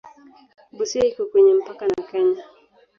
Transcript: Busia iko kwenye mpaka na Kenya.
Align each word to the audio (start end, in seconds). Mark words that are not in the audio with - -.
Busia 0.75 1.03
iko 1.11 1.23
kwenye 1.29 1.53
mpaka 1.61 1.83
na 1.87 2.01
Kenya. 2.09 2.43